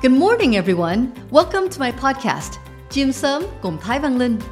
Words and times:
Good 0.00 0.12
morning, 0.12 0.56
everyone. 0.56 1.12
Welcome 1.30 1.68
to 1.68 1.78
my 1.78 1.92
podcast, 1.92 2.56
Chim 2.88 3.10
Sớm 3.10 3.46
Cùng 3.60 3.76
Thái 3.76 4.00
Linh. 4.00 4.42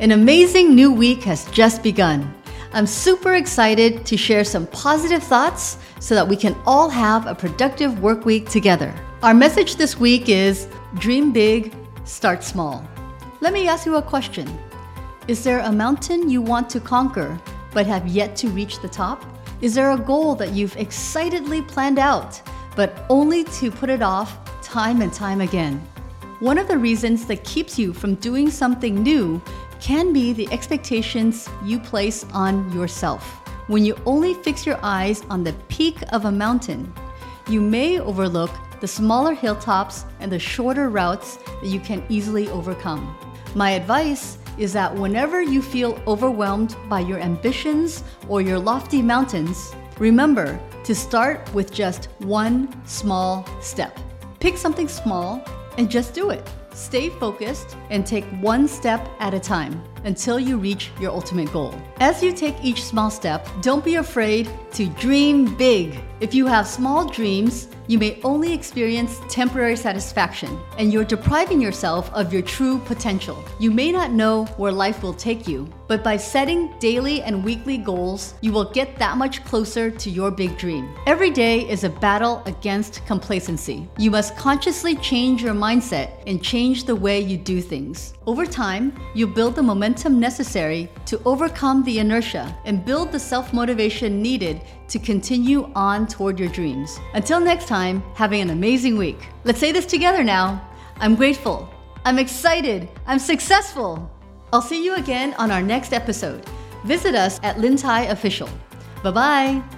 An 0.00 0.10
amazing 0.10 0.74
new 0.74 0.90
week 0.90 1.22
has 1.22 1.44
just 1.52 1.80
begun. 1.80 2.34
I'm 2.72 2.88
super 2.88 3.34
excited 3.34 4.04
to 4.04 4.16
share 4.16 4.42
some 4.42 4.66
positive 4.66 5.22
thoughts 5.22 5.78
so 6.00 6.16
that 6.16 6.26
we 6.26 6.34
can 6.34 6.56
all 6.66 6.88
have 6.88 7.28
a 7.28 7.36
productive 7.36 8.00
work 8.00 8.24
week 8.24 8.50
together. 8.50 8.92
Our 9.22 9.32
message 9.32 9.76
this 9.76 9.96
week 9.96 10.28
is 10.28 10.66
Dream 10.98 11.32
big, 11.32 11.72
start 12.04 12.42
small. 12.42 12.84
Let 13.40 13.52
me 13.52 13.68
ask 13.68 13.86
you 13.86 13.94
a 13.94 14.02
question 14.02 14.48
Is 15.28 15.44
there 15.44 15.60
a 15.60 15.70
mountain 15.70 16.28
you 16.28 16.42
want 16.42 16.68
to 16.70 16.80
conquer 16.80 17.38
but 17.72 17.86
have 17.86 18.08
yet 18.08 18.34
to 18.38 18.48
reach 18.48 18.80
the 18.80 18.88
top? 18.88 19.24
Is 19.60 19.72
there 19.72 19.92
a 19.92 19.98
goal 19.98 20.34
that 20.34 20.50
you've 20.50 20.76
excitedly 20.76 21.62
planned 21.62 22.00
out 22.00 22.42
but 22.74 23.06
only 23.08 23.44
to 23.44 23.70
put 23.70 23.88
it 23.88 24.02
off 24.02 24.36
time 24.76 25.00
and 25.00 25.10
time 25.10 25.40
again. 25.40 25.78
One 26.40 26.58
of 26.58 26.68
the 26.68 26.76
reasons 26.76 27.24
that 27.28 27.44
keeps 27.44 27.78
you 27.78 27.94
from 27.94 28.16
doing 28.16 28.50
something 28.50 29.02
new 29.02 29.40
can 29.80 30.12
be 30.12 30.34
the 30.34 30.46
expectations 30.52 31.48
you 31.64 31.80
place 31.80 32.26
on 32.34 32.70
yourself. 32.74 33.22
When 33.68 33.86
you 33.86 33.96
only 34.04 34.34
fix 34.34 34.66
your 34.66 34.78
eyes 34.82 35.22
on 35.30 35.42
the 35.44 35.54
peak 35.68 35.96
of 36.12 36.26
a 36.26 36.30
mountain, 36.30 36.92
you 37.48 37.62
may 37.62 38.00
overlook 38.00 38.50
the 38.82 38.86
smaller 38.86 39.32
hilltops 39.32 40.04
and 40.20 40.30
the 40.30 40.38
shorter 40.38 40.90
routes 40.90 41.38
that 41.62 41.68
you 41.68 41.80
can 41.80 42.04
easily 42.10 42.50
overcome. 42.50 43.16
My 43.54 43.70
advice 43.70 44.36
is 44.58 44.74
that 44.74 44.94
whenever 44.94 45.40
you 45.40 45.62
feel 45.62 45.98
overwhelmed 46.06 46.76
by 46.90 47.00
your 47.00 47.18
ambitions 47.18 48.04
or 48.28 48.42
your 48.42 48.58
lofty 48.58 49.00
mountains, 49.00 49.74
remember 49.98 50.60
to 50.84 50.94
start 50.94 51.50
with 51.54 51.72
just 51.72 52.10
one 52.18 52.68
small 52.84 53.48
step. 53.62 53.98
Pick 54.46 54.56
something 54.56 54.86
small 54.86 55.42
and 55.76 55.90
just 55.90 56.14
do 56.14 56.30
it. 56.30 56.48
Stay 56.72 57.08
focused 57.08 57.76
and 57.90 58.06
take 58.06 58.24
one 58.40 58.68
step 58.68 59.04
at 59.18 59.34
a 59.34 59.40
time 59.40 59.82
until 60.06 60.40
you 60.40 60.56
reach 60.56 60.90
your 60.98 61.10
ultimate 61.10 61.52
goal. 61.52 61.74
As 62.00 62.22
you 62.22 62.32
take 62.32 62.56
each 62.62 62.82
small 62.82 63.10
step, 63.10 63.46
don't 63.60 63.84
be 63.84 63.96
afraid 63.96 64.48
to 64.72 64.86
dream 64.86 65.54
big. 65.56 65.98
If 66.20 66.32
you 66.32 66.46
have 66.46 66.66
small 66.66 67.06
dreams, 67.06 67.68
you 67.88 67.98
may 67.98 68.18
only 68.24 68.52
experience 68.52 69.20
temporary 69.28 69.76
satisfaction, 69.76 70.58
and 70.78 70.92
you're 70.92 71.04
depriving 71.04 71.60
yourself 71.60 72.10
of 72.14 72.32
your 72.32 72.42
true 72.42 72.78
potential. 72.80 73.44
You 73.60 73.70
may 73.70 73.92
not 73.92 74.12
know 74.12 74.46
where 74.56 74.72
life 74.72 75.02
will 75.02 75.12
take 75.12 75.46
you, 75.46 75.68
but 75.88 76.02
by 76.02 76.16
setting 76.16 76.72
daily 76.78 77.22
and 77.22 77.44
weekly 77.44 77.78
goals, 77.78 78.34
you 78.40 78.50
will 78.50 78.70
get 78.72 78.98
that 78.98 79.16
much 79.18 79.44
closer 79.44 79.90
to 79.90 80.10
your 80.10 80.30
big 80.30 80.56
dream. 80.56 80.88
Every 81.06 81.30
day 81.30 81.68
is 81.68 81.84
a 81.84 81.90
battle 81.90 82.42
against 82.46 83.06
complacency. 83.06 83.88
You 83.98 84.10
must 84.10 84.36
consciously 84.36 84.96
change 84.96 85.42
your 85.42 85.54
mindset 85.54 86.10
and 86.26 86.42
change 86.42 86.84
the 86.84 86.96
way 86.96 87.20
you 87.20 87.36
do 87.36 87.60
things. 87.60 88.14
Over 88.26 88.46
time, 88.46 88.98
you 89.14 89.26
build 89.26 89.54
the 89.54 89.62
momentum 89.62 89.95
necessary 90.04 90.88
to 91.06 91.20
overcome 91.24 91.82
the 91.84 91.98
inertia 91.98 92.56
and 92.64 92.84
build 92.84 93.12
the 93.12 93.18
self 93.18 93.52
motivation 93.52 94.20
needed 94.22 94.60
to 94.88 94.98
continue 94.98 95.70
on 95.74 96.06
toward 96.06 96.38
your 96.38 96.48
dreams. 96.50 96.98
Until 97.14 97.40
next 97.40 97.66
time, 97.66 98.02
having 98.14 98.40
an 98.40 98.50
amazing 98.50 98.96
week. 98.96 99.28
Let's 99.44 99.58
say 99.58 99.72
this 99.72 99.86
together 99.86 100.22
now. 100.22 100.66
I'm 101.00 101.14
grateful. 101.14 101.68
I'm 102.04 102.18
excited. 102.18 102.88
I'm 103.06 103.18
successful. 103.18 104.10
I'll 104.52 104.62
see 104.62 104.84
you 104.84 104.94
again 104.94 105.34
on 105.34 105.50
our 105.50 105.62
next 105.62 105.92
episode. 105.92 106.44
Visit 106.84 107.14
us 107.14 107.40
at 107.42 107.56
Lintai 107.56 108.10
Official. 108.10 108.48
Bye 109.02 109.10
bye. 109.10 109.75